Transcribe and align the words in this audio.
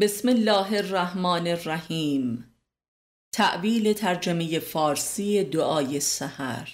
بسم 0.00 0.28
الله 0.28 0.76
الرحمن 0.76 1.46
الرحیم 1.46 2.54
تعویل 3.34 3.92
ترجمه 3.92 4.58
فارسی 4.58 5.44
دعای 5.44 6.00
سحر 6.00 6.68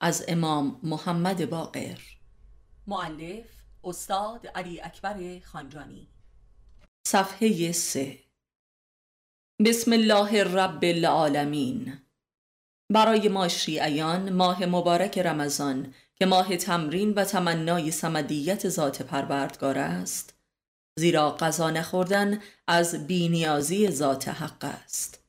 از 0.00 0.24
امام 0.28 0.80
محمد 0.82 1.50
باقر 1.50 1.98
معلف 2.86 3.46
استاد 3.84 4.46
علی 4.46 4.80
اکبر 4.80 5.40
خانجانی 5.44 6.08
صفحه 7.06 7.72
سه 7.72 8.18
بسم 9.64 9.92
الله 9.92 10.44
رب 10.44 10.84
العالمین 10.84 11.98
برای 12.90 13.28
ما 13.28 13.48
شیعیان 13.48 14.32
ماه 14.32 14.66
مبارک 14.66 15.18
رمضان 15.18 15.94
که 16.14 16.26
ماه 16.26 16.56
تمرین 16.56 17.12
و 17.12 17.24
تمنای 17.24 17.90
سمدیت 17.90 18.68
ذات 18.68 19.02
پروردگار 19.02 19.78
است 19.78 20.37
زیرا 20.98 21.36
غذا 21.36 21.70
نخوردن 21.70 22.40
از 22.66 23.06
بینیازی 23.06 23.90
ذات 23.90 24.28
حق 24.28 24.64
است. 24.64 25.20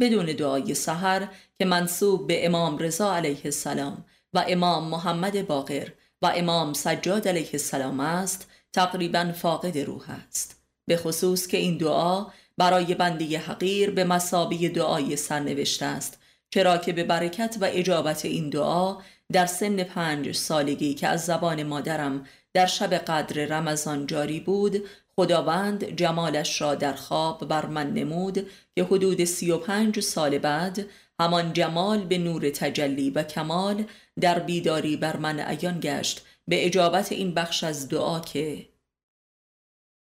بدون 0.00 0.26
دعای 0.26 0.74
سحر 0.74 1.28
که 1.58 1.64
منصوب 1.64 2.26
به 2.26 2.46
امام 2.46 2.78
رضا 2.78 3.16
علیه 3.16 3.40
السلام 3.44 4.04
و 4.32 4.44
امام 4.48 4.88
محمد 4.88 5.46
باقر 5.46 5.88
و 6.22 6.32
امام 6.36 6.72
سجاد 6.72 7.28
علیه 7.28 7.50
السلام 7.52 8.00
است 8.00 8.50
تقریبا 8.72 9.32
فاقد 9.32 9.78
روح 9.78 10.04
است. 10.28 10.60
به 10.86 10.96
خصوص 10.96 11.46
که 11.46 11.56
این 11.56 11.78
دعا 11.78 12.26
برای 12.58 12.94
بنده 12.94 13.38
حقیر 13.38 13.90
به 13.90 14.04
مسابی 14.04 14.68
دعای 14.68 15.16
سرنوشته 15.16 15.86
است 15.86 16.18
چرا 16.50 16.78
که 16.78 16.92
به 16.92 17.04
برکت 17.04 17.56
و 17.60 17.64
اجابت 17.64 18.24
این 18.24 18.50
دعا 18.50 18.96
در 19.32 19.46
سن 19.46 19.82
پنج 19.82 20.32
سالگی 20.32 20.94
که 20.94 21.08
از 21.08 21.24
زبان 21.24 21.62
مادرم 21.62 22.26
در 22.54 22.66
شب 22.66 22.94
قدر 22.94 23.44
رمضان 23.46 24.06
جاری 24.06 24.40
بود 24.40 24.84
خداوند 25.16 25.84
جمالش 25.84 26.60
را 26.60 26.74
در 26.74 26.92
خواب 26.92 27.48
بر 27.48 27.66
من 27.66 27.94
نمود 27.94 28.50
که 28.74 28.84
حدود 28.84 29.24
سی 29.24 29.50
و 29.50 29.58
پنج 29.58 30.00
سال 30.00 30.38
بعد 30.38 30.86
همان 31.20 31.52
جمال 31.52 32.04
به 32.04 32.18
نور 32.18 32.50
تجلی 32.50 33.10
و 33.10 33.22
کمال 33.22 33.84
در 34.20 34.38
بیداری 34.38 34.96
بر 34.96 35.16
من 35.16 35.40
عیان 35.40 35.80
گشت 35.80 36.24
به 36.48 36.66
اجابت 36.66 37.12
این 37.12 37.34
بخش 37.34 37.64
از 37.64 37.88
دعا 37.88 38.20
که 38.20 38.68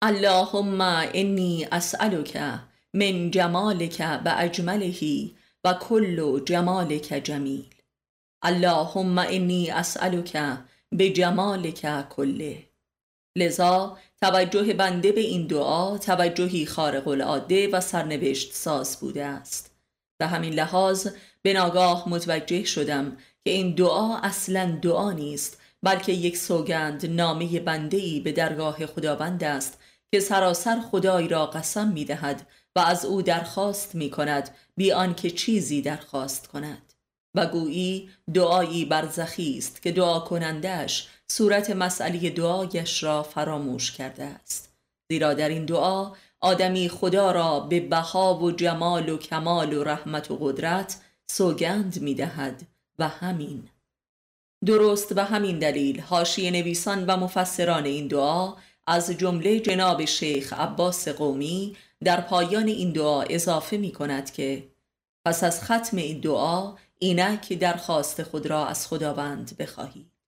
اللهم 0.03 0.81
انی 0.81 1.67
اسألک 1.73 2.37
من 2.95 3.31
جمالک 3.31 4.21
و 4.25 4.35
اجملهی 4.39 5.37
و 5.65 5.75
کل 5.75 6.45
جمالک 6.45 7.21
جمیل 7.25 7.75
اللهم 8.43 9.19
انی 9.19 9.71
اسألک 9.71 10.59
به 10.93 11.11
جمالک 11.11 12.09
کله 12.09 12.70
لذا 13.37 13.99
توجه 14.21 14.73
بنده 14.73 15.13
به 15.13 15.21
این 15.21 15.47
دعا 15.47 15.99
توجهی 15.99 16.67
خارق 16.67 17.09
العاده 17.09 17.69
و 17.69 17.81
سرنوشت 17.81 18.55
ساز 18.55 19.01
بوده 19.01 19.25
است. 19.25 19.71
به 20.21 20.27
همین 20.27 20.53
لحاظ 20.53 21.09
به 21.43 21.53
ناگاه 21.53 22.09
متوجه 22.09 22.65
شدم 22.65 23.17
که 23.45 23.51
این 23.51 23.75
دعا 23.75 24.17
اصلا 24.17 24.79
دعا 24.83 25.13
نیست 25.13 25.61
بلکه 25.83 26.13
یک 26.13 26.37
سوگند 26.37 27.07
نامه 27.07 27.61
بنده 27.61 27.97
ای 27.97 28.21
به 28.21 28.33
درگاه 28.33 28.87
خداوند 28.87 29.45
است 29.45 29.79
که 30.13 30.21
سراسر 30.21 30.81
خدای 30.81 31.29
را 31.29 31.47
قسم 31.47 31.89
می 31.89 32.05
دهد 32.05 32.47
و 32.77 32.81
از 32.81 33.05
او 33.05 33.23
درخواست 33.23 33.95
می 33.95 34.11
کند 34.11 34.51
بی 34.77 34.93
آنکه 34.93 35.31
چیزی 35.31 35.83
درخواست 35.83 36.47
کند. 36.47 36.93
و 37.35 37.47
گویی 37.47 38.11
دعایی 38.35 38.85
برزخی 38.85 39.59
است 39.59 39.83
که 39.83 39.93
دعا 39.93 40.21
کنندش 40.21 41.09
صورت 41.31 41.71
مسئله 41.71 42.31
دعایش 42.31 43.03
را 43.03 43.23
فراموش 43.23 43.93
کرده 43.93 44.25
است. 44.25 44.73
زیرا 45.11 45.35
در 45.35 45.49
این 45.49 45.65
دعا 45.65 46.13
آدمی 46.41 46.89
خدا 46.89 47.33
را 47.33 47.61
به 47.61 47.81
بها 47.81 48.39
و 48.39 48.53
جمال 48.53 49.09
و 49.09 49.19
کمال 49.19 49.73
و 49.73 49.85
رحمت 49.85 50.31
و 50.31 50.37
قدرت 50.37 51.01
سوگند 51.31 52.01
می 52.01 52.15
دهد 52.15 52.63
و 52.99 53.09
همین. 53.09 53.69
درست 54.67 55.13
و 55.17 55.25
همین 55.25 55.59
دلیل 55.59 56.01
حاشیه 56.01 56.51
نویسان 56.51 57.07
و 57.07 57.17
مفسران 57.17 57.85
این 57.85 58.09
دعا 58.09 58.55
از 58.87 59.11
جمله 59.11 59.61
جناب 59.61 60.05
شیخ 60.05 60.53
عباس 60.53 61.09
قومی 61.09 61.77
در 62.05 62.21
پایان 62.21 62.69
این 62.69 62.93
دعا 62.93 63.23
اضافه 63.23 63.77
می 63.77 63.93
کند 63.93 64.33
که 64.33 64.69
پس 65.25 65.45
از 65.45 65.65
ختم 65.65 65.97
این 65.97 66.21
دعا 66.21 66.75
اینک 66.99 67.53
درخواست 67.53 68.23
خود 68.23 68.47
را 68.47 68.67
از 68.67 68.87
خداوند 68.87 69.57
بخواهید 69.59 70.20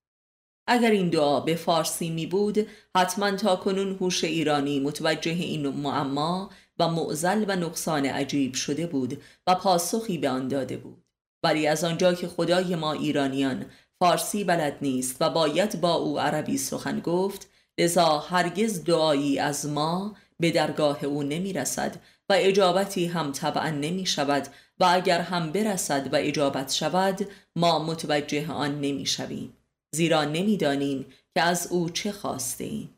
اگر 0.67 0.91
این 0.91 1.09
دعا 1.09 1.41
به 1.41 1.55
فارسی 1.55 2.11
می 2.11 2.27
بود 2.27 2.67
حتما 2.97 3.31
تا 3.31 3.57
کنون 3.57 3.97
هوش 4.01 4.25
ایرانی 4.25 4.81
متوجه 4.81 5.31
این 5.31 5.69
معما 5.69 6.51
و 6.79 6.89
معزل 6.89 7.45
و 7.49 7.57
نقصان 7.57 8.07
عجیب 8.07 8.55
شده 8.55 8.87
بود 8.87 9.23
و 9.47 9.55
پاسخی 9.55 10.19
به 10.19 10.29
آن 10.29 10.49
داده 10.49 10.77
بود. 10.77 11.05
ولی 11.45 11.67
از 11.67 11.85
آنجا 11.85 12.15
که 12.15 12.29
خدای 12.29 12.77
ما 12.77 12.93
ایرانیان 12.93 13.67
فارسی 14.01 14.45
بلد 14.45 14.79
نیست 14.83 15.17
و 15.21 15.31
باید 15.31 15.81
با 15.81 15.95
او 15.95 16.21
عربی 16.21 16.59
سخن 16.59 17.01
گفت 17.01 17.49
لذا 17.81 18.19
هرگز 18.19 18.85
دعایی 18.85 19.39
از 19.39 19.67
ما 19.67 20.17
به 20.41 20.51
درگاه 20.51 21.05
او 21.05 21.23
نمی 21.23 21.53
رسد 21.53 21.97
و 22.29 22.33
اجابتی 22.39 23.07
هم 23.07 23.33
طبعا 23.33 23.71
نمی 23.71 24.07
شود 24.07 24.49
و 24.81 24.85
اگر 24.91 25.21
هم 25.21 25.53
برسد 25.53 26.15
و 26.15 26.17
اجابت 26.17 26.73
شود 26.73 27.29
ما 27.57 27.79
متوجه 27.79 28.53
آن 28.53 28.81
نمی 28.81 29.07
شویم. 29.07 29.57
زیرا 29.95 30.25
نمی‌دانیم 30.25 31.07
که 31.35 31.43
از 31.43 31.67
او 31.71 31.91
چه 31.91 32.13
خواسته 32.13 32.65
ایم. 32.65 32.97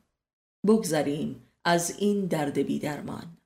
بگذاریم 0.66 1.50
از 1.64 1.98
این 1.98 2.26
درد 2.26 2.58
بیدرمان. 2.58 3.36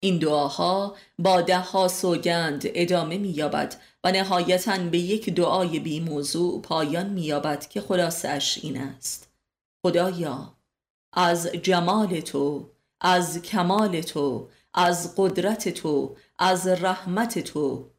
این 0.00 0.18
دعاها 0.18 0.96
با 1.18 1.40
ده 1.40 1.58
ها 1.58 1.88
سوگند 1.88 2.62
ادامه 2.66 3.18
مییابد 3.18 3.80
و 4.04 4.12
نهایتا 4.12 4.78
به 4.78 4.98
یک 4.98 5.30
دعای 5.30 5.80
بی 5.80 6.00
موضوع 6.00 6.62
پایان 6.62 7.08
مییابد 7.08 7.68
که 7.68 7.80
خلاصش 7.80 8.58
این 8.62 8.76
است. 8.80 9.32
خدایا 9.86 10.54
از 11.12 11.46
جمال 11.46 12.20
تو 12.20 12.70
از 13.00 13.42
کمال 13.42 14.00
تو 14.00 14.48
از 14.74 15.14
قدرت 15.16 15.68
تو 15.68 16.16
از 16.38 16.66
رحمت 16.66 17.38
تو 17.38 17.90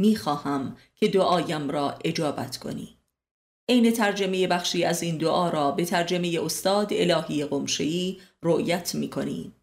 می‌خواهم 0.00 0.76
که 0.94 1.08
دعایم 1.08 1.70
را 1.70 1.98
اجابت 2.04 2.56
کنی. 2.56 2.97
عین 3.68 3.92
ترجمه 3.92 4.46
بخشی 4.46 4.84
از 4.84 5.02
این 5.02 5.16
دعا 5.16 5.48
را 5.48 5.70
به 5.70 5.84
ترجمه 5.84 6.38
استاد 6.42 6.88
الهی 6.92 7.44
قمشهی 7.44 8.20
رؤیت 8.42 8.94
می 8.94 9.10
کنیم. 9.10 9.54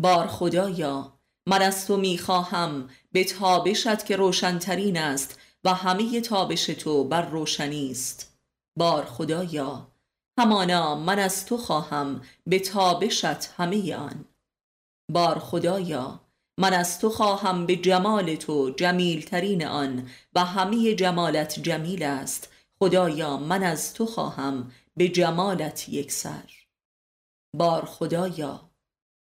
بار 0.00 0.26
خدایا 0.26 1.12
من 1.46 1.62
از 1.62 1.86
تو 1.86 1.96
می 1.96 2.18
خواهم 2.18 2.88
به 3.12 3.24
تابشت 3.24 4.04
که 4.04 4.16
روشنترین 4.16 4.96
است 4.96 5.40
و 5.64 5.74
همه 5.74 6.20
تابش 6.20 6.66
تو 6.66 7.04
بر 7.04 7.22
روشنی 7.22 7.90
است 7.90 8.38
بار 8.78 9.04
خدایا 9.04 9.92
همانا 10.38 10.94
من 10.94 11.18
از 11.18 11.46
تو 11.46 11.56
خواهم 11.56 12.22
به 12.46 12.58
تابشت 12.58 13.46
همه 13.56 13.94
آن 13.94 14.24
بار 15.12 15.38
خدایا 15.38 16.20
من 16.58 16.72
از 16.72 16.98
تو 16.98 17.10
خواهم 17.10 17.66
به 17.66 17.76
جمال 17.76 18.34
تو 18.34 18.70
جمیلترین 18.70 19.66
آن 19.66 20.08
و 20.34 20.44
همه 20.44 20.94
جمالت 20.94 21.58
جمیل 21.62 22.02
است 22.02 22.52
خدایا 22.82 23.36
من 23.36 23.62
از 23.62 23.94
تو 23.94 24.06
خواهم 24.06 24.72
به 24.96 25.08
جمالت 25.08 25.88
یک 25.88 26.12
سر. 26.12 26.50
بار 27.56 27.84
خدایا 27.84 28.60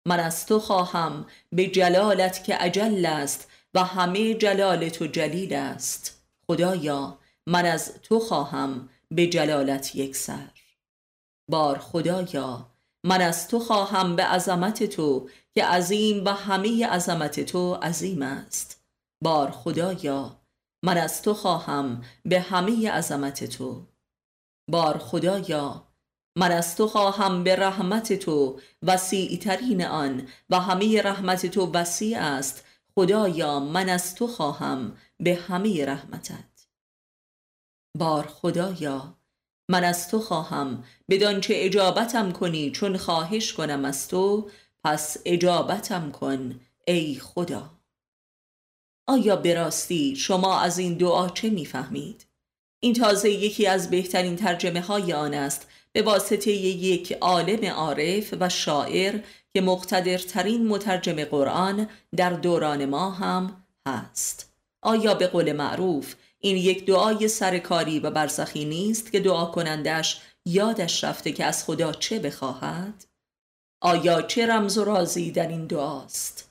من 0.06 0.20
از 0.20 0.46
تو 0.46 0.58
خواهم 0.58 1.26
به 1.52 1.66
جلالت 1.66 2.44
که 2.44 2.64
اجل 2.64 3.06
است 3.06 3.48
و 3.74 3.84
همه 3.84 4.34
جلال 4.34 4.88
تو 4.88 5.06
جلیل 5.06 5.54
است. 5.54 6.22
خدایا 6.46 7.18
من 7.46 7.66
از 7.66 8.00
تو 8.02 8.20
خواهم 8.20 8.88
به 9.10 9.26
جلالت 9.26 9.96
یک 9.96 10.16
سر. 10.16 10.50
بار 11.50 11.78
خدایا 11.78 12.66
من 13.04 13.20
از 13.20 13.48
تو 13.48 13.58
خواهم 13.58 14.16
به 14.16 14.24
عظمت 14.24 14.84
تو 14.84 15.28
که 15.54 15.64
عظیم 15.64 16.24
و 16.24 16.28
همه 16.28 16.86
عظمت 16.86 17.40
تو 17.40 17.74
عظیم 17.74 18.22
است. 18.22 18.80
بار 19.22 19.50
خدایا 19.50 20.39
من 20.82 20.98
از 20.98 21.22
تو 21.22 21.34
خواهم 21.34 22.04
به 22.24 22.40
همه 22.40 22.90
عظمت 22.90 23.44
تو. 23.44 23.86
بار 24.70 24.98
خدایا 24.98 25.86
من 26.36 26.52
از 26.52 26.76
تو 26.76 26.88
خواهم 26.88 27.44
به 27.44 27.56
رحمت 27.56 28.12
تو 28.12 28.60
وسیع 28.82 29.38
ترین 29.38 29.84
آن 29.84 30.28
و 30.50 30.60
همه 30.60 31.02
رحمت 31.02 31.46
تو 31.46 31.72
وسیع 31.72 32.18
است. 32.22 32.64
خدایا 32.94 33.60
من 33.60 33.88
از 33.88 34.14
تو 34.14 34.26
خواهم 34.26 34.96
به 35.20 35.34
همه 35.34 35.84
رحمتت. 35.84 36.68
بار 37.98 38.26
خدایا 38.26 39.16
من 39.70 39.84
از 39.84 40.08
تو 40.08 40.20
خواهم 40.20 40.84
بدانچه 41.10 41.54
اجابتم 41.56 42.32
کنی 42.32 42.70
چون 42.70 42.96
خواهش 42.96 43.52
کنم 43.52 43.84
از 43.84 44.08
تو 44.08 44.50
پس 44.84 45.16
اجابتم 45.24 46.12
کن 46.12 46.60
ای 46.86 47.14
خدا. 47.14 47.79
آیا 49.10 49.36
براستی 49.36 50.16
شما 50.16 50.60
از 50.60 50.78
این 50.78 50.94
دعا 50.94 51.28
چه 51.28 51.50
می‌فهمید؟ 51.50 52.26
این 52.80 52.94
تازه 52.94 53.30
یکی 53.30 53.66
از 53.66 53.90
بهترین 53.90 54.36
ترجمه 54.36 54.80
های 54.80 55.12
آن 55.12 55.34
است 55.34 55.68
به 55.92 56.02
واسطه 56.02 56.50
یک 56.50 57.12
عالم 57.12 57.64
عارف 57.64 58.34
و 58.40 58.48
شاعر 58.48 59.20
که 59.52 59.60
مقتدرترین 59.60 60.66
مترجم 60.66 61.24
قرآن 61.24 61.88
در 62.16 62.30
دوران 62.30 62.84
ما 62.84 63.10
هم 63.10 63.64
هست 63.86 64.52
آیا 64.82 65.14
به 65.14 65.26
قول 65.26 65.52
معروف 65.52 66.14
این 66.38 66.56
یک 66.56 66.86
دعای 66.86 67.28
سرکاری 67.28 68.00
و 68.00 68.10
برزخی 68.10 68.64
نیست 68.64 69.12
که 69.12 69.20
دعا 69.20 69.46
کنندش 69.46 70.20
یادش 70.44 71.04
رفته 71.04 71.32
که 71.32 71.44
از 71.44 71.64
خدا 71.64 71.92
چه 71.92 72.18
بخواهد؟ 72.18 73.04
آیا 73.80 74.22
چه 74.22 74.46
رمز 74.46 74.78
و 74.78 74.84
رازی 74.84 75.30
در 75.30 75.48
این 75.48 75.66
دعاست؟ 75.66 76.49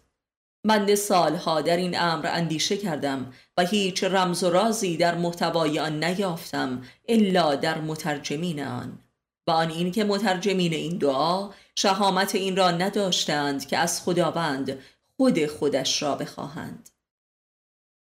بنده 0.64 0.96
سالها 0.96 1.62
در 1.62 1.78
این 1.78 2.00
امر 2.00 2.28
اندیشه 2.28 2.78
کردم 2.78 3.34
و 3.58 3.66
هیچ 3.66 4.04
رمز 4.04 4.44
و 4.44 4.50
رازی 4.50 4.98
در 4.98 5.16
محتوای 5.16 5.80
آن 5.80 6.04
نیافتم 6.04 6.82
الا 7.08 7.56
در 7.56 7.82
مترجمین 7.82 8.64
آن. 8.64 9.00
و 9.48 9.52
آن 9.52 9.70
این 9.70 9.92
که 9.92 10.04
مترجمین 10.04 10.74
این 10.74 10.98
دعا 10.98 11.50
شهامت 11.76 12.36
این 12.36 12.56
را 12.56 12.72
نداشتند 12.72 13.68
که 13.68 13.78
از 13.78 14.02
خداوند 14.04 14.80
خود 15.18 15.46
خودش 15.46 16.04
را 16.04 16.16
بخواهند. 16.16 16.90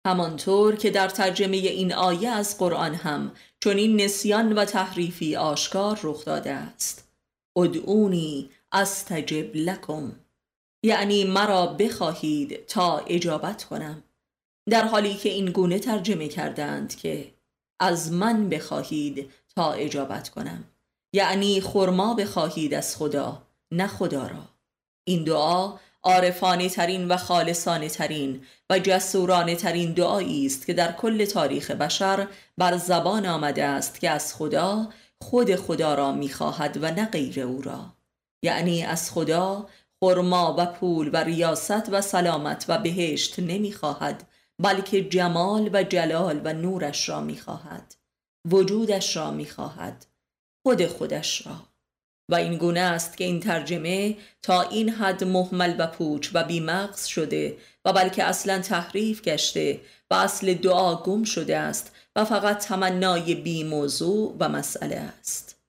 همانطور 0.05 0.75
که 0.75 0.89
در 0.89 1.09
ترجمه 1.09 1.57
این 1.57 1.93
آیه 1.93 2.29
از 2.29 2.57
قرآن 2.57 2.95
هم 2.95 3.31
چون 3.59 3.77
این 3.77 4.01
نسیان 4.01 4.53
و 4.53 4.65
تحریفی 4.65 5.35
آشکار 5.35 5.99
رخ 6.03 6.25
داده 6.25 6.51
است. 6.51 7.07
ادعونی 7.55 8.49
استجب 8.71 9.55
لکم. 9.55 10.11
یعنی 10.85 11.23
مرا 11.23 11.67
بخواهید 11.67 12.65
تا 12.65 12.97
اجابت 12.97 13.63
کنم. 13.63 14.03
در 14.69 14.87
حالی 14.87 15.13
که 15.13 15.29
این 15.29 15.45
گونه 15.45 15.79
ترجمه 15.79 16.27
کردند 16.27 16.95
که 16.95 17.33
از 17.79 18.11
من 18.11 18.49
بخواهید 18.49 19.31
تا 19.55 19.73
اجابت 19.73 20.29
کنم. 20.29 20.63
یعنی 21.13 21.61
خرما 21.61 22.13
بخواهید 22.13 22.73
از 22.73 22.97
خدا 22.97 23.41
نه 23.71 23.87
خدا 23.87 24.27
را. 24.27 24.43
این 25.07 25.23
دعا 25.23 25.73
عارفانه 26.03 26.69
ترین 26.69 27.07
و 27.07 27.17
خالصانه 27.17 27.89
ترین 27.89 28.41
و 28.69 28.79
جسورانه 28.79 29.55
ترین 29.55 29.93
دعایی 29.93 30.45
است 30.45 30.65
که 30.65 30.73
در 30.73 30.91
کل 30.91 31.25
تاریخ 31.25 31.71
بشر 31.71 32.27
بر 32.57 32.77
زبان 32.77 33.25
آمده 33.25 33.63
است 33.63 33.99
که 33.99 34.09
از 34.09 34.35
خدا 34.35 34.89
خود 35.21 35.55
خدا 35.55 35.95
را 35.95 36.11
می‌خواهد 36.11 36.77
و 36.81 36.91
نه 36.91 37.05
غیر 37.05 37.39
او 37.41 37.61
را. 37.61 37.85
یعنی 38.43 38.83
از 38.83 39.11
خدا 39.11 39.67
خرما 39.99 40.55
و 40.57 40.65
پول 40.65 41.09
و 41.13 41.17
ریاست 41.17 41.89
و 41.89 42.01
سلامت 42.01 42.65
و 42.67 42.77
بهشت 42.77 43.39
نمی‌خواهد 43.39 44.27
بلکه 44.59 45.03
جمال 45.03 45.69
و 45.73 45.83
جلال 45.83 46.41
و 46.43 46.53
نورش 46.53 47.09
را 47.09 47.21
می‌خواهد 47.21 47.95
وجودش 48.51 49.15
را 49.15 49.31
می‌خواهد 49.31 50.05
خود 50.65 50.87
خودش 50.87 51.47
را. 51.47 51.55
و 52.29 52.35
این 52.35 52.57
گونه 52.57 52.79
است 52.79 53.17
که 53.17 53.23
این 53.23 53.39
ترجمه 53.39 54.17
تا 54.41 54.61
این 54.61 54.89
حد 54.89 55.23
محمل 55.23 55.75
و 55.79 55.87
پوچ 55.87 56.29
و 56.33 56.43
بیمغز 56.43 57.05
شده 57.05 57.57
و 57.85 57.93
بلکه 57.93 58.23
اصلا 58.23 58.59
تحریف 58.59 59.21
گشته 59.21 59.81
و 60.11 60.13
اصل 60.13 60.53
دعا 60.53 60.95
گم 60.95 61.23
شده 61.23 61.57
است 61.57 61.95
و 62.15 62.25
فقط 62.25 62.57
تمنای 62.57 63.35
بی 63.35 63.63
موضوع 63.63 64.35
و 64.39 64.49
مسئله 64.49 64.95
است. 64.95 65.59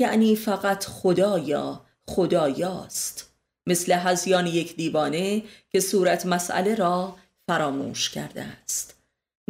یعنی 0.00 0.36
فقط 0.36 0.84
خدایا 0.84 1.86
خدایاست 2.06 3.34
مثل 3.66 3.92
هزیان 3.92 4.46
یک 4.46 4.76
دیوانه 4.76 5.42
که 5.70 5.80
صورت 5.80 6.26
مسئله 6.26 6.74
را 6.74 7.16
فراموش 7.46 8.10
کرده 8.10 8.42
است. 8.42 8.94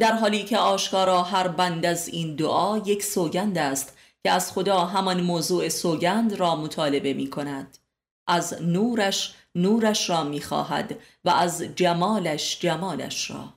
در 0.01 0.13
حالی 0.13 0.45
که 0.45 0.59
آشکارا 0.59 1.23
هر 1.23 1.49
بند 1.49 1.87
از 1.87 2.09
این 2.09 2.37
دعا 2.37 2.79
یک 2.79 3.03
سوگند 3.03 3.59
است 3.59 3.97
که 4.23 4.31
از 4.31 4.53
خدا 4.53 4.85
همان 4.85 5.21
موضوع 5.21 5.69
سوگند 5.69 6.33
را 6.33 6.57
مطالبه 6.57 7.13
می 7.13 7.31
کند. 7.31 7.79
از 8.27 8.63
نورش 8.63 9.35
نورش 9.55 10.11
را 10.11 10.25
می 10.25 10.41
خواهد 10.41 10.99
و 11.25 11.31
از 11.31 11.63
جمالش 11.63 12.59
جمالش 12.61 13.31
را. 13.31 13.55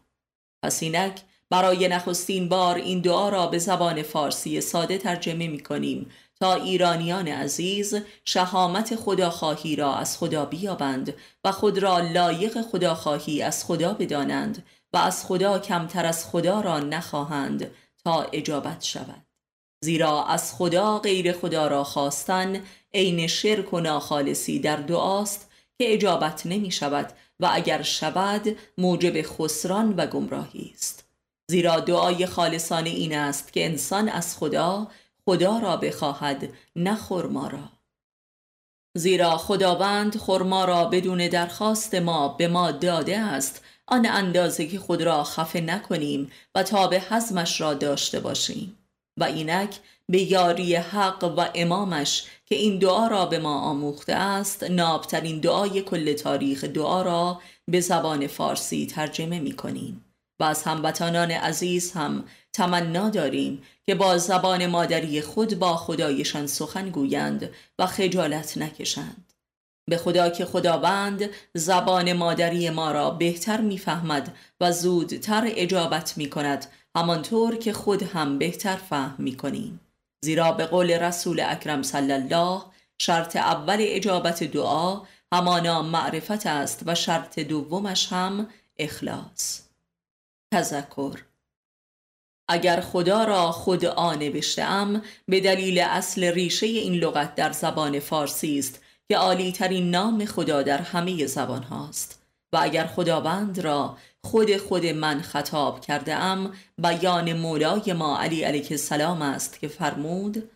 پس 0.64 0.84
اینک 0.84 1.22
برای 1.50 1.88
نخستین 1.88 2.50
بار 2.50 2.76
این 2.76 3.02
دعا 3.02 3.30
را 3.30 3.48
به 3.48 3.58
زبان 3.58 4.02
فارسی 4.02 4.62
ساده 4.62 4.98
ترجمه 4.98 5.48
می 5.48 5.60
کنیم. 5.60 6.10
تا 6.40 6.54
ایرانیان 6.54 7.28
عزیز 7.28 7.96
شهامت 8.26 8.96
خداخواهی 8.96 9.76
را 9.76 9.96
از 9.96 10.18
خدا 10.18 10.46
بیابند 10.46 11.14
و 11.44 11.52
خود 11.52 11.78
را 11.78 12.00
لایق 12.00 12.62
خداخواهی 12.62 13.42
از 13.42 13.66
خدا 13.66 13.94
بدانند 13.94 14.66
و 14.94 14.98
از 14.98 15.26
خدا 15.26 15.60
کمتر 15.60 16.06
از 16.06 16.26
خدا 16.26 16.62
را 16.62 16.80
نخواهند 16.80 17.72
تا 18.04 18.22
اجابت 18.24 18.84
شود. 18.84 19.26
زیرا 19.84 20.26
از 20.26 20.56
خدا 20.56 21.00
غیر 21.00 21.34
خدا 21.34 21.68
را 21.68 21.84
خواستن 21.84 22.64
عین 22.94 23.28
شرک 23.28 23.74
و 23.74 23.80
ناخالصی 23.80 24.60
در 24.60 24.76
دعاست 24.76 25.50
که 25.78 25.94
اجابت 25.94 26.46
نمی 26.46 26.72
شود 26.72 27.14
و 27.40 27.50
اگر 27.52 27.82
شود 27.82 28.58
موجب 28.78 29.22
خسران 29.22 29.94
و 29.98 30.08
گمراهی 30.08 30.72
است. 30.74 31.08
زیرا 31.52 31.80
دعای 31.80 32.26
خالصانه 32.26 32.90
این 32.90 33.18
است 33.18 33.54
که 33.54 33.66
انسان 33.66 34.10
از 34.10 34.38
خدا 34.38 34.88
خدا 35.28 35.58
را 35.58 35.78
بخواهد 35.78 36.54
نه 36.76 36.96
خرما 36.96 37.48
را. 37.48 37.70
زیرا 38.98 39.38
خداوند 39.38 40.18
خرما 40.18 40.66
را 40.66 40.86
بدون 40.86 41.28
درخواست 41.28 41.96
ما 41.96 42.28
به 42.28 42.48
ما 42.48 42.72
داده 42.72 43.18
است 43.18 43.62
آن 43.88 44.06
اندازه 44.06 44.68
که 44.68 44.80
خود 44.80 45.02
را 45.02 45.24
خفه 45.24 45.62
نکنیم 45.62 46.32
و 46.56 46.64
تا 46.64 46.88
به 46.88 47.00
حزمش 47.00 47.62
را 47.62 47.74
داشته 47.74 48.20
باشیم. 48.20 48.78
و 49.20 49.24
اینک 49.24 49.80
به 50.10 50.22
یاری 50.22 50.76
حق 50.76 51.34
و 51.38 51.46
امامش 51.56 52.26
که 52.46 52.56
این 52.56 52.80
دعا 52.80 53.08
را 53.08 53.26
به 53.26 53.40
ما 53.40 53.60
آموخته 53.60 54.14
است 54.14 54.64
نابترین 54.64 55.40
دعای 55.40 55.82
کل 55.82 56.14
تاریخ 56.14 56.64
دعا 56.64 57.02
را 57.02 57.42
به 57.68 57.80
زبان 57.80 58.28
فارسی 58.28 58.86
ترجمه 58.86 59.40
می 59.40 59.56
کنیم 59.56 60.06
و 60.40 60.44
از 60.44 60.64
هموطنان 60.64 61.32
عزیز 61.32 61.92
هم 61.92 62.24
تمنا 62.58 63.10
داریم 63.10 63.64
که 63.86 63.96
با 63.96 64.18
زبان 64.18 64.66
مادری 64.66 65.22
خود 65.22 65.60
با 65.60 65.76
خدایشان 65.76 66.48
سخن 66.48 66.90
گویند 66.90 67.50
و 67.80 67.86
خجالت 67.86 68.58
نکشند. 68.58 69.34
به 69.90 69.98
خدا 69.98 70.30
که 70.30 70.46
خداوند 70.46 71.30
زبان 71.54 72.14
مادری 72.14 72.70
ما 72.70 72.92
را 72.92 73.10
بهتر 73.10 73.62
می‌فهمد 73.62 74.36
و 74.62 74.72
زودتر 74.72 75.44
اجابت 75.46 76.18
می 76.18 76.30
کند 76.30 76.66
همانطور 76.96 77.56
که 77.56 77.74
خود 77.74 78.04
هم 78.04 78.38
بهتر 78.38 78.76
فهم 78.76 79.16
می 79.18 79.36
کنیم 79.36 79.80
زیرا 80.24 80.52
به 80.52 80.66
قول 80.66 80.92
رسول 80.92 81.40
اکرم 81.40 81.84
صلی 81.84 82.12
الله 82.12 82.62
شرط 83.00 83.36
اول 83.36 83.78
اجابت 83.80 84.44
دعا 84.44 85.02
همانا 85.34 85.82
معرفت 85.82 86.48
است 86.48 86.84
و 86.86 86.96
شرط 86.96 87.40
دومش 87.40 88.14
هم 88.14 88.48
اخلاص. 88.78 89.62
تذکر 90.54 91.24
اگر 92.48 92.82
خدا 92.82 93.24
را 93.24 93.52
خود 93.52 93.86
آ 93.86 94.14
نوشته 94.14 95.02
به 95.28 95.40
دلیل 95.40 95.80
اصل 95.80 96.24
ریشه 96.24 96.66
این 96.66 96.94
لغت 96.94 97.36
در 97.36 97.52
زبان 97.52 98.00
فارسی 98.00 98.60
است 98.60 98.82
که 99.08 99.18
عالی 99.18 99.52
ترین 99.52 99.92
نام 99.92 100.26
خدا 100.26 100.64
در 100.64 100.78
همه 100.78 101.26
زبان 101.26 101.64
هاست. 101.64 102.24
و 102.54 102.58
اگر 102.62 102.88
خداوند 102.88 103.60
را 103.60 103.98
خود 104.24 104.58
خود 104.58 104.86
من 104.86 105.22
خطاب 105.22 105.82
کرده 105.82 106.16
ام 106.16 106.54
بیان 106.78 107.34
مولای 107.34 107.94
ما 107.94 108.20
علی 108.20 108.44
علیه 108.44 108.68
السلام 108.72 109.22
است 109.22 109.60
که 109.60 109.68
فرمود 109.68 110.50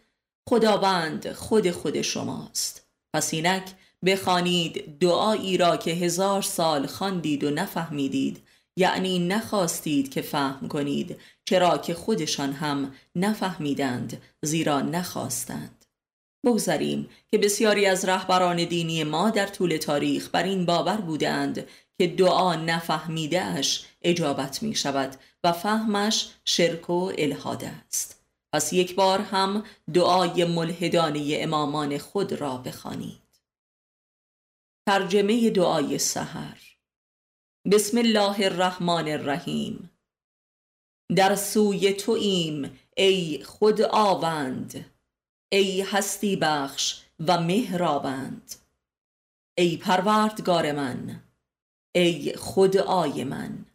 خداوند 0.50 1.34
خود 1.34 1.72
خود 1.72 2.02
شماست. 2.02 2.88
پس 3.14 3.34
اینک 3.34 3.64
بخوانید 4.06 5.00
دعایی 5.00 5.58
را 5.58 5.78
که 5.78 5.92
هزار 5.92 6.42
سال 6.42 6.88
خواندید 6.88 7.44
و 7.44 7.50
نفهمیدید. 7.50 8.44
یعنی 8.78 9.20
نخواستید 9.20 10.12
که 10.12 10.22
فهم 10.22 10.68
کنید 10.68 11.18
چرا 11.46 11.78
که 11.78 11.94
خودشان 11.94 12.54
هم 12.54 12.94
نفهمیدند 13.16 14.22
زیرا 14.42 14.82
نخواستند. 14.82 15.86
بگذاریم 16.46 17.10
که 17.32 17.38
بسیاری 17.38 17.86
از 17.86 18.06
رهبران 18.06 18.66
دینی 18.66 19.04
ما 19.04 19.30
در 19.30 19.48
طول 19.48 19.78
تاریخ 19.78 20.30
بر 20.30 20.44
این 20.44 20.66
باور 20.66 20.98
بودند 20.98 21.68
که 21.98 22.08
دعا 22.08 22.56
نفهمیدهش 22.56 23.86
اجابت 24.02 24.64
می 24.64 24.76
شود 24.76 25.16
و 25.44 25.52
فهمش 25.52 26.30
شرک 26.46 26.90
و 26.90 27.12
الهاد 27.18 27.64
است. 27.64 28.24
پس 28.54 28.74
یک 28.74 28.96
بار 28.96 29.20
هم 29.22 29.64
دعای 29.94 30.46
ملحدانه 30.46 31.38
امامان 31.40 31.98
خود 31.98 32.34
را 32.34 32.58
بخوانید. 32.58 33.22
ترجمه 34.88 35.50
دعای 35.50 35.98
سحر 35.98 36.71
بسم 37.66 37.98
الله 37.98 38.46
الرحمن 38.46 39.08
الرحیم 39.08 39.92
در 41.16 41.36
سوی 41.36 41.94
تو 41.94 42.12
ایم 42.12 42.80
ای 42.98 43.44
خود 43.44 43.82
آوند. 43.82 44.86
ای 45.52 45.82
هستی 45.82 46.36
بخش 46.36 47.02
و 47.28 47.42
مهرابند 47.42 48.56
ای 49.58 49.78
پروردگار 49.78 50.72
من 50.72 51.24
ای 51.96 52.36
خود 52.36 52.78
آی 52.78 53.24
من 53.24 53.66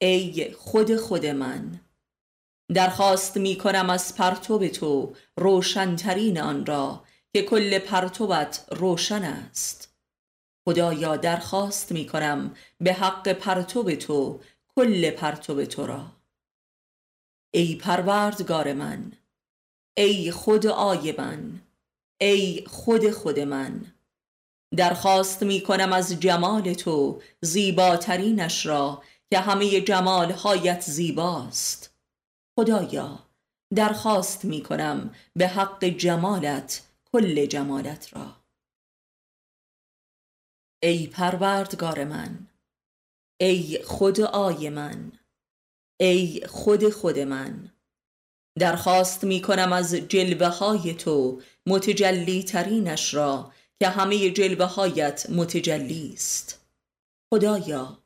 ای 0.00 0.52
خود 0.52 0.96
خود 0.96 1.26
من. 1.26 1.80
درخواست 2.74 3.36
می 3.36 3.56
کنم 3.56 3.90
از 3.90 4.16
پرتو 4.16 4.68
تو 4.68 5.14
روشنترین 5.36 6.40
آن 6.40 6.66
را 6.66 7.04
که 7.32 7.42
کل 7.42 7.78
پرتوت 7.78 8.64
روشن 8.70 9.24
است. 9.24 9.95
خدایا 10.68 11.16
درخواست 11.16 11.92
می 11.92 12.06
کنم 12.06 12.54
به 12.80 12.92
حق 12.92 13.32
پرتو 13.32 13.96
تو 13.96 14.40
کل 14.76 15.10
پرتو 15.10 15.64
تو 15.64 15.86
را. 15.86 16.06
ای 17.50 17.74
پروردگار 17.74 18.72
من 18.72 19.12
ای 19.96 20.30
خود 20.30 20.66
آی 20.66 21.14
من 21.18 21.60
ای 22.20 22.64
خود 22.66 23.10
خود 23.10 23.40
من 23.40 23.92
درخواست 24.76 25.42
می 25.42 25.60
کنم 25.60 25.92
از 25.92 26.20
جمال 26.20 26.74
تو 26.74 27.22
زیباترینش 27.40 28.66
را 28.66 29.02
که 29.30 29.38
همه 29.38 29.80
جمال 29.80 30.32
هایت 30.32 30.80
زیباست. 30.80 31.94
خدایا 32.58 33.18
درخواست 33.74 34.44
می 34.44 34.62
کنم 34.62 35.14
به 35.36 35.48
حق 35.48 35.84
جمالت 35.84 36.82
کل 37.12 37.46
جمالت 37.46 38.12
را. 38.12 38.45
ای 40.86 41.06
پروردگار 41.06 42.04
من 42.04 42.46
ای 43.40 43.82
خود 43.84 44.20
آی 44.20 44.68
من 44.68 45.12
ای 46.00 46.42
خود 46.48 46.90
خود 46.90 47.18
من. 47.18 47.72
درخواست 48.58 49.24
می 49.24 49.42
کنم 49.42 49.72
از 49.72 49.94
جلوه 49.94 50.46
های 50.46 50.94
تو 50.94 51.42
متجلی 51.66 52.42
ترینش 52.42 53.14
را 53.14 53.52
که 53.80 53.88
همه 53.88 54.30
جلوه 54.30 54.64
هایت 54.64 55.30
متجلی 55.30 56.12
است. 56.12 56.66
خدایا 57.34 57.98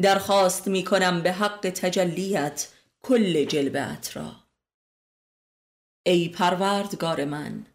درخواست 0.00 0.68
می 0.68 0.84
کنم 0.84 1.22
به 1.22 1.32
حق 1.32 1.70
تجلیت 1.70 2.68
کل 3.02 3.44
جلوهت 3.44 4.16
را. 4.16 4.36
ای 6.06 6.28
پروردگار 6.28 7.24
من 7.24 7.66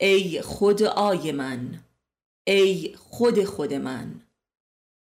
ای 0.00 0.42
خود 0.42 0.82
آی 0.82 1.32
من 1.32 1.84
ای 2.50 2.96
خود 2.98 3.44
خود 3.44 3.74
من. 3.74 4.20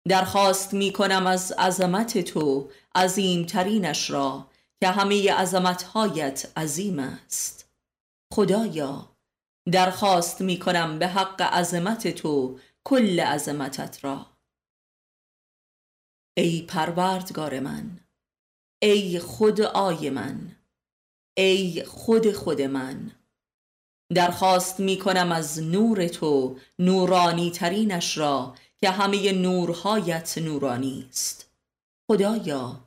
درخواست 0.08 0.74
می 0.74 0.94
کنم 0.94 1.28
از 1.28 1.52
عظمت 1.52 2.18
تو 2.18 2.72
عظیم 2.96 3.46
ترینش 3.46 4.10
را 4.10 4.48
که 4.80 4.88
همه 4.88 5.34
عظمتهایت 5.34 6.52
عظیم 6.58 7.00
است. 7.00 7.70
خدایا 8.34 9.18
درخواست 9.72 10.42
می 10.42 10.60
کنم 10.60 11.00
به 11.00 11.08
حق 11.08 11.42
عظمت 11.42 12.08
تو 12.08 12.60
کل 12.84 13.20
عظمتت 13.20 14.04
را. 14.04 14.26
ای 16.38 16.62
پروردگار 16.62 17.60
من 17.60 18.00
ای 18.82 19.20
خود 19.20 19.62
آی 19.62 20.10
من 20.10 20.56
ای 21.38 21.84
خود 21.84 22.32
خود 22.32 22.62
من 22.62 23.12
درخواست 24.14 24.80
می 24.80 24.98
کنم 24.98 25.32
از 25.32 25.64
نور 25.64 26.08
تو 26.08 26.58
نورانی 26.80 27.52
ترینش 27.52 28.18
را 28.18 28.56
که 28.78 28.90
همه 28.90 29.32
نورهایت 29.32 30.38
نورانی 30.38 31.08
است. 31.10 31.52
خدایا 32.08 32.80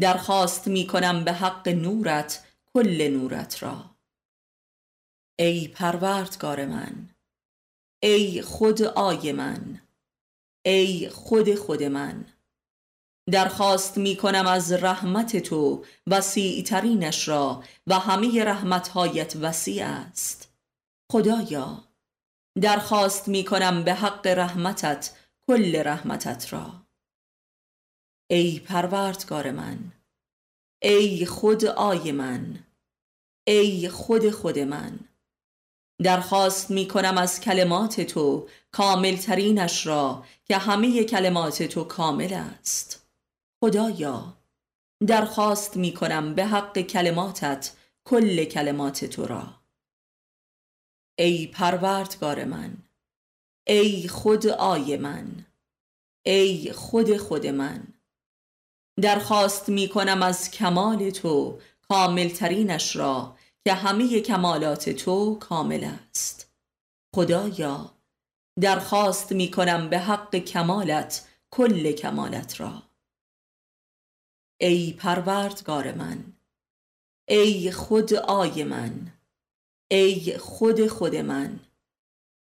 درخواست 0.00 0.66
می 0.66 0.86
کنم 0.86 1.24
به 1.24 1.32
حق 1.32 1.68
نورت 1.68 2.44
کل 2.74 3.08
نورت 3.08 3.62
را. 3.62 3.94
ای 5.38 5.68
پروردگار 5.68 6.66
من 6.66 7.08
ای 8.02 8.42
خود 8.42 8.82
آی 8.82 9.32
من 9.32 9.80
ای 10.64 11.08
خود 11.08 11.54
خود 11.54 11.82
من 11.82 12.24
درخواست 13.30 13.98
می 13.98 14.16
کنم 14.16 14.46
از 14.46 14.72
رحمت 14.72 15.36
تو 15.36 15.84
وسیع 16.06 16.62
ترینش 16.62 17.28
را 17.28 17.62
و 17.86 17.98
همه 17.98 18.44
رحمتهایت 18.44 19.36
وسیع 19.36 19.86
است. 19.86 20.43
خدایا 21.12 21.84
درخواست 22.60 23.28
می 23.28 23.44
کنم 23.44 23.84
به 23.84 23.94
حق 23.94 24.26
رحمتت 24.26 25.16
کل 25.46 25.82
رحمتت 25.84 26.52
را. 26.52 26.86
ای 28.30 28.58
پروردگار 28.58 29.50
من 29.50 29.92
ای 30.82 31.26
خود 31.26 31.64
آی 31.64 32.12
من 32.12 32.64
ای 33.46 33.88
خود 33.88 34.30
خود 34.30 34.58
من 34.58 35.00
درخواست 36.02 36.70
می 36.70 36.88
کنم 36.88 37.18
از 37.18 37.40
کلمات 37.40 38.00
تو 38.00 38.48
کامل 38.72 39.16
ترینش 39.16 39.86
را 39.86 40.24
که 40.44 40.56
همه 40.56 41.04
کلمات 41.04 41.62
تو 41.62 41.84
کامل 41.84 42.32
است. 42.32 43.06
خدایا 43.64 44.36
درخواست 45.06 45.76
می 45.76 45.94
کنم 45.94 46.34
به 46.34 46.46
حق 46.46 46.78
کلماتت 46.78 47.72
کل 48.04 48.44
کلمات 48.44 49.04
تو 49.04 49.26
را. 49.26 49.63
ای 51.18 51.46
پروردگار 51.46 52.44
من 52.44 52.76
ای 53.66 54.08
خود 54.08 54.46
آی 54.46 54.96
من 54.96 55.46
ای 56.22 56.72
خود 56.72 57.16
خود 57.16 57.46
من. 57.46 57.86
درخواست 59.02 59.68
می 59.68 59.88
کنم 59.88 60.22
از 60.22 60.50
کمال 60.50 61.10
تو 61.10 61.58
کامل 61.88 62.28
ترینش 62.28 62.96
را 62.96 63.36
که 63.64 63.74
همه 63.74 64.20
کمالات 64.20 64.90
تو 64.90 65.38
کامل 65.38 65.84
است. 65.84 66.52
خدایا 67.14 67.94
درخواست 68.60 69.32
می 69.32 69.50
کنم 69.50 69.88
به 69.88 69.98
حق 69.98 70.36
کمالت 70.36 71.28
کل 71.50 71.92
کمالت 71.92 72.60
را. 72.60 72.82
ای 74.60 74.92
پروردگار 74.92 75.92
من 75.92 76.32
ای 77.28 77.70
خود 77.70 78.14
آی 78.14 78.64
من 78.64 79.13
ای 79.90 80.38
خود 80.38 80.86
خود 80.86 81.16
من 81.16 81.60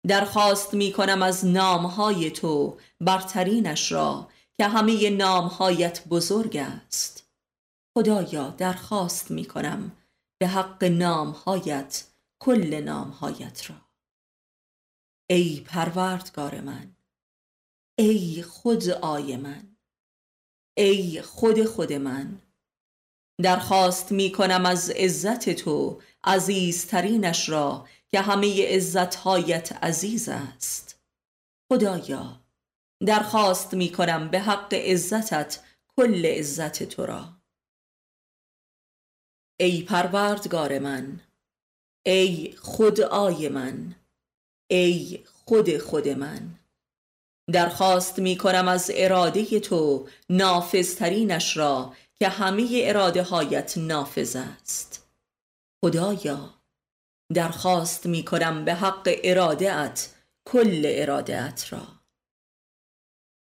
درخواست 0.06 0.74
می 0.74 0.92
کنم 0.92 1.22
از 1.22 1.46
نامهای 1.46 2.30
تو 2.30 2.78
برترینش 3.00 3.92
را 3.92 4.28
که 4.56 4.68
همه 4.68 5.10
نامهایت 5.10 6.08
بزرگ 6.08 6.56
است. 6.56 7.30
خدایا 7.94 8.50
درخواست 8.50 9.30
می 9.30 9.44
کنم 9.44 9.96
به 10.38 10.46
حق 10.46 10.84
نامهایت 10.84 12.04
کل 12.38 12.80
نامهایت 12.80 13.70
را. 13.70 13.76
ای 15.30 15.60
پروردگار 15.60 16.60
من 16.60 16.96
ای 17.98 18.42
خود 18.42 18.88
آی 18.88 19.36
من 19.36 19.76
ای 20.76 21.22
خود 21.22 21.64
خود 21.64 21.92
من 21.92 22.42
درخواست 23.42 24.12
می 24.12 24.32
کنم 24.32 24.66
از 24.66 24.90
عزت 24.90 25.50
تو 25.50 26.02
عزیزترینش 26.24 27.48
را 27.48 27.88
که 28.10 28.20
همه 28.20 28.74
عزتهایت 28.74 29.72
عزیز 29.72 30.28
است. 30.28 31.00
خدایا 31.72 32.40
درخواست 33.06 33.74
می 33.74 33.92
کنم 33.92 34.28
به 34.28 34.40
حق 34.40 34.74
عزتت 34.74 35.60
کل 35.96 36.26
عزت 36.26 36.82
تو 36.82 37.06
را. 37.06 37.36
ای 39.60 39.82
پروردگار 39.82 40.78
من 40.78 41.20
ای 42.06 42.54
خود 42.56 43.00
آی 43.00 43.48
من 43.48 43.94
ای 44.70 45.24
خود 45.26 45.78
خود 45.78 46.08
من 46.08 46.58
درخواست 47.52 48.18
می 48.18 48.36
کنم 48.36 48.68
از 48.68 48.90
اراده 48.94 49.60
تو 49.60 50.08
نافذترینش 50.30 51.56
را 51.56 51.94
که 52.20 52.28
همه 52.28 52.80
اراده 52.82 53.22
هایت 53.22 53.78
نافذ 53.78 54.36
است. 54.36 55.08
خدایا 55.84 56.54
درخواست 57.34 58.06
می 58.06 58.24
کنم 58.24 58.64
به 58.64 58.74
حق 58.74 59.20
ات 59.24 60.14
کل 60.46 61.06
ات 61.28 61.72
را. 61.72 61.86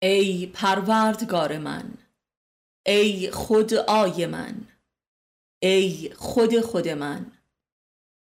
ای 0.04 0.46
پروردگار 0.46 1.58
من 1.58 1.94
ای 2.86 3.32
خود 3.32 3.74
آی 3.74 4.26
من 4.26 4.68
ای 5.62 6.14
خود 6.16 6.62
خود 6.62 6.88
من 6.88 7.32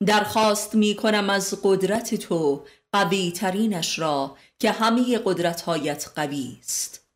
درخواست 0.06 0.76
می 0.76 0.96
کنم 0.96 1.30
از 1.30 1.54
قدرت 1.64 2.16
تو 2.16 2.66
قوی 2.92 3.32
ترینش 3.32 4.00
را 4.00 4.38
که 4.60 4.72
همه 4.72 5.20
قدرتهایت 5.26 6.12
قوی 6.16 6.58
است. 6.60 7.08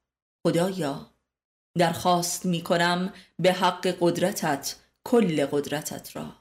خدایا 0.48 1.12
درخواست 1.80 2.46
می 2.46 2.62
کنم 2.62 3.14
به 3.40 3.54
حق 3.54 3.96
قدرتت 4.00 4.76
کل 5.04 5.46
قدرتت 5.46 6.16
را. 6.16 6.36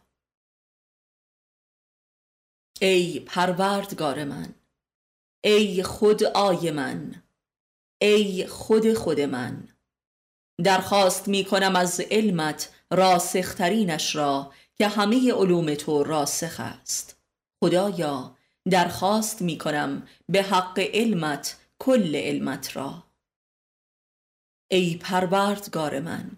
ای 2.81 3.21
پروردگار 3.21 4.25
من 4.25 4.55
ای 5.45 5.83
خود 5.83 6.25
آی 6.25 6.71
من 6.71 7.23
ای 8.01 8.47
خود 8.47 8.95
خود 8.95 9.21
من 9.21 9.69
درخواست 10.65 11.29
می 11.29 11.45
کنم 11.45 11.77
از 11.77 12.01
علمت 12.01 12.73
راسخترینش 12.91 14.17
را 14.17 14.53
که 14.75 14.89
همه 14.89 15.33
علوم 15.33 15.75
تو 15.75 16.05
راسخ 16.05 16.61
است. 16.61 17.21
خدایا 17.61 18.37
درخواست 18.71 19.43
می 19.43 19.59
کنم 19.59 20.07
به 20.29 20.43
حق 20.43 20.79
علمت 20.79 21.57
کل 21.79 22.17
علمت 22.17 22.77
را. 22.77 23.08
ای 24.71 24.97
پروردگار 24.97 26.01
من 26.01 26.31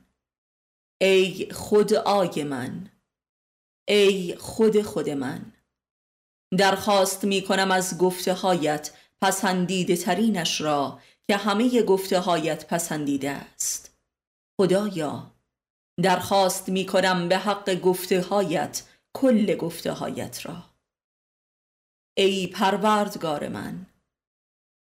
ای 1.00 1.48
خود 1.52 1.94
آی 1.94 2.42
من 2.42 2.90
ای 3.88 4.36
خود 4.36 4.82
خود 4.82 5.10
من. 5.10 5.52
درخواست 6.58 7.24
می 7.24 7.42
کنم 7.42 7.70
از 7.70 7.98
گفته 7.98 8.34
هایت 8.34 8.92
پسندیده 9.22 9.96
ترینش 9.96 10.60
را 10.60 11.00
که 11.28 11.36
همه 11.36 11.82
گفته 11.82 12.20
هایت 12.20 12.66
پسندیده 12.66 13.30
است. 13.30 13.98
خدایا 14.60 15.34
درخواست 16.02 16.68
می 16.68 16.86
کنم 16.86 17.28
به 17.28 17.38
حق 17.38 17.74
گفته 17.74 18.22
هایت 18.22 18.82
کل 19.14 19.56
گفته 19.56 19.92
هایت 19.92 20.46
را. 20.46 20.64
ای 22.16 22.46
پروردگار 22.46 23.48
من 23.48 23.86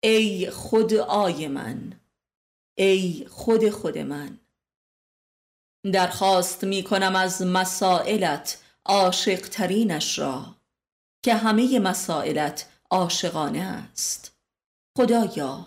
ای 0.02 0.50
خود 0.50 0.94
آی 0.94 1.48
من 1.48 1.97
ای 2.78 3.26
خود 3.30 3.70
خود 3.70 3.98
من. 3.98 4.38
درخواست 5.92 6.64
می 6.64 6.82
کنم 6.82 7.16
از 7.16 7.42
مسائلت 7.42 8.62
عاشق 8.84 9.48
ترینش 9.48 10.18
را 10.18 10.54
که 11.22 11.34
همه 11.34 11.78
مسائلت 11.78 12.68
عاشقانه 12.90 13.60
است. 13.60 14.36
خدایا 14.98 15.66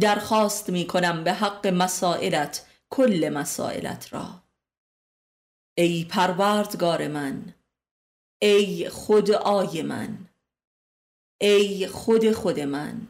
درخواست 0.00 0.70
می 0.70 0.86
کنم 0.86 1.24
به 1.24 1.32
حق 1.32 1.66
مسائلت 1.66 2.66
کل 2.90 3.30
مسائلت 3.34 4.12
را. 4.12 4.42
ای 5.78 6.04
پروردگار 6.04 7.08
من 7.08 7.54
ای 8.42 8.88
خود 8.88 9.30
آی 9.30 9.82
من 9.82 10.28
ای 11.40 11.86
خود 11.86 12.32
خود 12.32 12.60
من. 12.60 13.08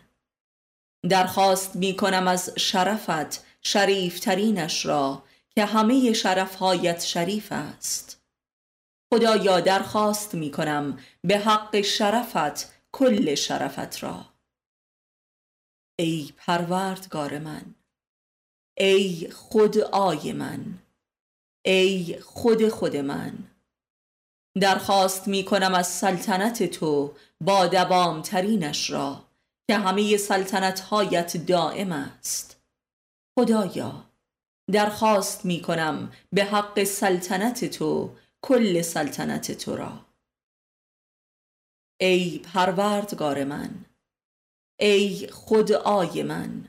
درخواست 1.09 1.77
می 1.77 1.97
کنم 1.97 2.29
از 2.29 2.53
شرفت 2.57 3.45
شریفترینش 3.63 4.87
را 4.87 5.23
که 5.51 5.65
همه 5.65 6.13
شرفهایت 6.13 7.05
شریف 7.05 7.53
است. 7.53 8.23
خدایا 9.13 9.61
درخواست 9.61 10.35
می 10.35 10.51
کنم 10.51 10.99
به 11.23 11.39
حق 11.39 11.81
شرفت 11.81 12.73
کل 12.93 13.35
شرفت 13.35 14.03
را. 14.03 14.27
ای 15.99 16.33
پروردگار 16.37 17.39
من 17.39 17.75
ای 18.77 19.31
خود 19.31 19.79
آی 19.79 20.33
من 20.33 20.79
ای 21.65 22.21
خود 22.21 22.69
خود 22.69 22.97
من 22.97 23.39
درخواست 24.61 25.29
می 25.29 25.45
کنم 25.45 25.75
از 25.75 25.89
سلطنت 25.89 26.63
تو 26.63 27.15
با 27.41 27.67
دوام 27.67 28.23
ترینش 28.23 28.91
را. 28.91 29.30
که 29.71 29.77
همه 29.77 30.17
سلطنت 30.17 30.81
هایت 30.81 31.37
دائم 31.37 31.93
است. 31.93 32.61
خدایا 33.39 34.05
درخواست 34.73 35.45
می 35.45 35.63
کنم 35.63 36.13
به 36.33 36.45
حق 36.45 36.85
سلطنت 36.85 37.65
تو 37.65 38.17
کل 38.43 38.83
سلطنت 38.83 39.53
تو 39.53 39.77
را. 39.77 40.07
ای 42.01 42.39
پروردگار 42.39 43.45
من 43.45 43.85
ای 44.81 45.29
خود 45.29 45.73
آی 45.73 46.23
من 46.23 46.69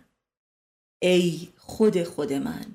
ای 1.01 1.49
خود 1.57 2.03
خود 2.03 2.33
من 2.33 2.65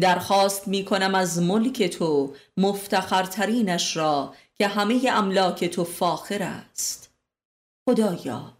درخواست 0.00 0.68
می 0.68 0.84
کنم 0.84 1.14
از 1.14 1.42
ملک 1.42 1.82
تو 1.82 2.34
مفتخرترینش 2.56 3.96
را 3.96 4.34
که 4.54 4.68
همه 4.68 5.10
املاک 5.10 5.64
تو 5.64 5.84
فاخر 5.84 6.42
است. 6.42 7.14
خدایا 7.88 8.59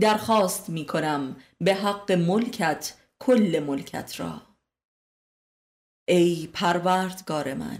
درخواست 0.00 0.68
می 0.68 0.86
کنم 0.86 1.36
به 1.60 1.74
حق 1.74 2.12
ملکت 2.12 2.94
کل 3.18 3.64
ملکت 3.66 4.20
را. 4.20 4.42
ای 6.08 6.48
پروردگار 6.52 7.54
من 7.54 7.78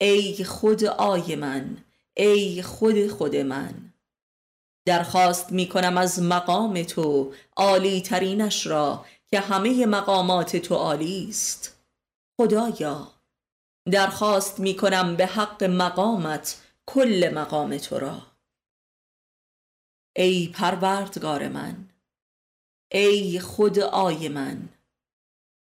ای 0.00 0.44
خود 0.44 0.84
آی 0.84 1.36
من 1.36 1.84
ای 2.16 2.62
خود 2.62 3.08
خود 3.08 3.36
من 3.36 3.92
درخواست 4.86 5.52
می 5.52 5.68
کنم 5.68 5.98
از 5.98 6.22
مقام 6.22 6.82
تو 6.82 7.34
عالی 7.56 8.02
ترینش 8.02 8.66
را 8.66 9.04
که 9.26 9.40
همه 9.40 9.86
مقامات 9.86 10.56
تو 10.56 10.74
عالی 10.74 11.26
است. 11.28 11.84
خدایا 12.40 13.12
درخواست 13.90 14.60
می 14.60 14.76
کنم 14.76 15.16
به 15.16 15.26
حق 15.26 15.64
مقامت 15.64 16.62
کل 16.86 17.30
مقام 17.34 17.78
تو 17.78 17.98
را. 17.98 18.27
ای 20.18 20.48
پروردگار 20.48 21.48
من 21.48 21.88
ای 22.92 23.40
خود 23.40 23.78
آی 23.78 24.28
من 24.28 24.68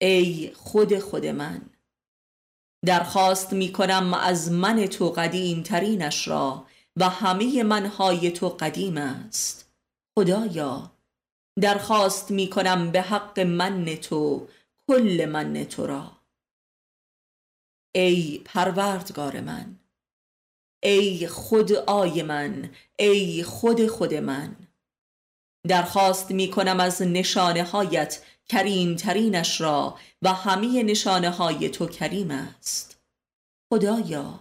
ای 0.01 0.53
خود 0.55 0.99
خود 0.99 1.27
من. 1.27 1.71
درخواست 2.87 3.53
می 3.53 3.73
کنم 3.73 4.15
از 4.15 4.53
من 4.53 4.87
تو 4.87 5.11
قدیم 5.11 5.63
ترینش 5.63 6.29
را 6.29 6.67
و 6.97 7.09
همه 7.09 7.63
منهای 7.63 8.31
تو 8.31 8.49
قدیم 8.49 8.97
است. 8.97 9.75
خدایا 10.19 10.93
درخواست 11.61 12.31
می 12.31 12.51
کنم 12.51 12.91
به 12.91 13.03
حق 13.03 13.41
من 13.41 13.85
تو 13.85 14.49
کل 14.89 15.29
من 15.33 15.65
تو 15.65 15.87
را. 15.87 16.13
ای 17.95 18.43
پروردگار 18.45 19.41
من 19.41 19.79
ای 20.85 21.27
خود 21.27 21.73
آی 21.73 22.23
من 22.23 22.71
ای 22.99 23.43
خود 23.43 23.87
خود 23.87 24.15
من. 24.15 24.57
درخواست 25.69 26.31
می 26.31 26.51
کنم 26.51 26.81
از 26.81 27.03
نشانه 27.03 27.65
هایت 27.65 28.23
کریم 28.49 28.97
ترینش 28.97 29.61
را 29.61 29.99
و 30.23 30.33
همه 30.33 30.83
نشانه 30.83 31.31
های 31.31 31.69
تو 31.69 31.87
کریم 31.87 32.31
است. 32.31 33.01
خدایا 33.73 34.41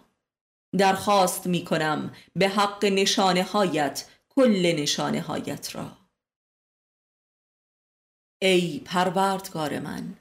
درخواست 0.78 1.48
می 1.48 1.66
کنم 1.66 2.16
به 2.36 2.50
حق 2.50 2.86
نشانه 2.86 3.44
هایت 3.44 4.06
کل 4.30 4.74
نشانه 4.78 5.22
هایت 5.22 5.76
را. 5.76 5.98
ای 8.42 8.80
پروردگار 8.80 9.80
من 9.80 10.18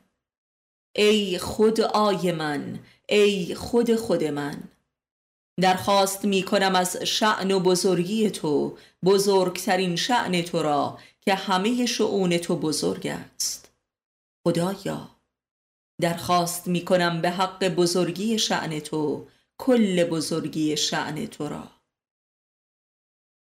ای 0.97 1.39
خود 1.39 1.81
آی 1.81 2.33
من 2.33 2.79
ای 3.09 3.55
خود 3.55 3.97
خود 3.97 4.25
من. 4.25 4.72
درخواست 5.61 6.25
می 6.25 6.43
کنم 6.43 6.75
از 6.75 6.97
شعن 6.97 7.51
و 7.51 7.61
بزرگی 7.61 8.31
تو 8.31 8.79
بزرگترین 9.05 9.97
شعن 9.97 10.43
تو 10.43 10.62
را 10.62 10.99
که 11.21 11.35
همه 11.35 11.87
شعون 11.87 12.38
تو 12.38 12.57
بزرگ 12.57 13.07
است. 13.07 13.73
خدایا 14.47 15.17
درخواست 16.01 16.67
می 16.67 16.85
کنم 16.85 17.21
به 17.21 17.31
حق 17.31 17.69
بزرگی 17.69 18.38
شعن 18.38 18.81
تو 18.81 19.29
کل 19.59 20.05
بزرگی 20.05 20.77
شعن 20.77 21.27
تو 21.27 21.49
را. 21.49 21.71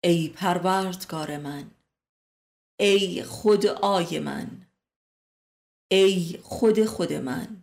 ای 0.05 0.29
پروردگار 0.29 1.37
من 1.37 1.71
ای 2.81 3.23
خود 3.23 3.67
آی 3.67 4.19
من 4.19 4.67
ای 5.91 6.41
خود 6.43 6.85
خود 6.85 7.13
من 7.13 7.60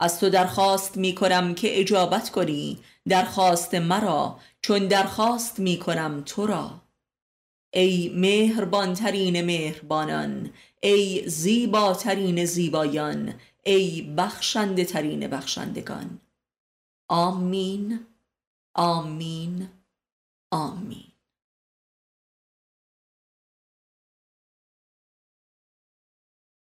از 0.00 0.20
تو 0.20 0.30
درخواست 0.30 0.96
می 0.96 1.14
کنم 1.14 1.54
که 1.54 1.80
اجابت 1.80 2.30
کنی. 2.30 2.78
درخواست 3.08 3.74
مرا 3.74 4.40
چون 4.62 4.88
درخواست 4.88 5.58
می 5.58 5.78
کنم 5.78 6.22
تو 6.26 6.46
را. 6.46 6.80
ای 7.72 8.12
مهربانترین 8.14 9.40
مهربانان 9.44 10.50
ای 10.82 11.28
زیباترین 11.28 12.44
زیبایان 12.44 13.34
ای 13.64 14.02
بخشنده 14.02 14.84
ترین 14.84 15.26
بخشندگان. 15.28 16.20
آمین. 17.08 18.06
آمین. 18.74 19.68
آمین. 20.52 21.15